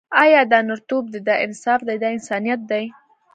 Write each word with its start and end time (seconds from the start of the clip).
آیا 0.23 0.41
دا 0.51 0.59
نرتوب 0.67 1.03
دی، 1.13 1.19
دا 1.27 1.35
انصاف 1.45 1.79
دی، 1.87 1.95
دا 2.03 2.09
انسانیت 2.17 2.61
دی. 2.69 2.85